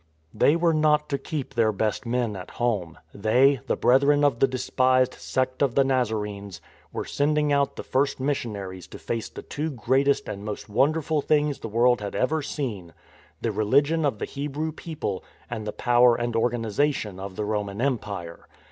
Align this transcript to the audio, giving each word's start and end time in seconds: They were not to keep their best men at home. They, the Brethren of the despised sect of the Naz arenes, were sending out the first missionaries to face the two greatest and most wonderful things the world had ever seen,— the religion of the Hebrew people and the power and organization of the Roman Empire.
They 0.33 0.55
were 0.55 0.73
not 0.73 1.09
to 1.09 1.19
keep 1.19 1.53
their 1.53 1.71
best 1.71 2.07
men 2.07 2.35
at 2.35 2.49
home. 2.57 2.97
They, 3.13 3.59
the 3.67 3.75
Brethren 3.77 4.23
of 4.23 4.39
the 4.39 4.47
despised 4.47 5.13
sect 5.13 5.61
of 5.61 5.75
the 5.75 5.83
Naz 5.83 6.09
arenes, 6.11 6.59
were 6.91 7.05
sending 7.05 7.53
out 7.53 7.75
the 7.75 7.83
first 7.83 8.19
missionaries 8.19 8.87
to 8.87 8.97
face 8.97 9.29
the 9.29 9.43
two 9.43 9.69
greatest 9.69 10.27
and 10.27 10.43
most 10.43 10.67
wonderful 10.67 11.21
things 11.21 11.59
the 11.59 11.67
world 11.69 12.01
had 12.01 12.15
ever 12.15 12.41
seen,— 12.41 12.95
the 13.43 13.51
religion 13.51 14.03
of 14.03 14.17
the 14.17 14.25
Hebrew 14.25 14.71
people 14.71 15.23
and 15.51 15.67
the 15.67 15.71
power 15.71 16.15
and 16.15 16.35
organization 16.35 17.19
of 17.19 17.35
the 17.35 17.45
Roman 17.45 17.79
Empire. 17.79 18.47